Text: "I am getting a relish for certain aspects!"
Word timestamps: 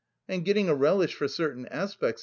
"I 0.27 0.33
am 0.33 0.41
getting 0.41 0.67
a 0.67 0.73
relish 0.73 1.13
for 1.13 1.27
certain 1.27 1.67
aspects!" 1.67 2.19